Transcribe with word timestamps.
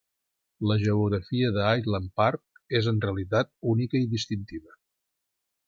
La 0.69 0.77
geografia 0.83 1.51
d'Island 1.57 2.09
Park 2.21 2.75
és 2.81 2.89
en 2.95 2.99
realitat 3.05 3.53
única 3.75 4.03
i 4.07 4.11
distintiva. 4.17 4.77